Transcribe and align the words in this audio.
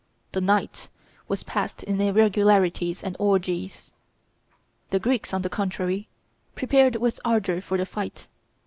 The 0.31 0.41
night 0.41 0.89
was 1.27 1.43
passed 1.43 1.83
in 1.83 2.01
irregularities 2.01 3.03
and 3.03 3.15
orgies. 3.19 3.93
The 4.89 4.99
Greeks, 4.99 5.31
on 5.31 5.43
the 5.43 5.47
contrary, 5.47 6.07
prepared 6.55 6.95
with 6.95 7.19
ardor 7.23 7.61
for 7.61 7.77
the 7.77 7.85
fight. 7.85 8.27